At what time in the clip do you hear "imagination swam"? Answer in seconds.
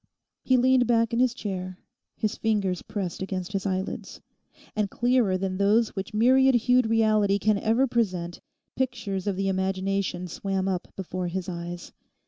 9.47-10.67